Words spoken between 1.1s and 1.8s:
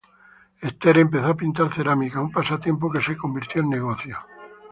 a pintar